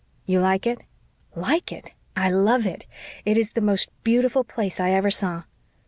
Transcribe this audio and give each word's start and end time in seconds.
"You 0.25 0.39
like 0.39 0.65
it?" 0.65 0.81
"LIKE 1.35 1.71
it! 1.71 1.91
I 2.15 2.31
love 2.31 2.65
it. 2.65 2.87
It 3.23 3.37
is 3.37 3.51
the 3.51 3.61
most 3.61 3.87
beautiful 4.03 4.43
place 4.43 4.79
I 4.79 4.89
ever 4.89 5.11
saw." 5.11 5.43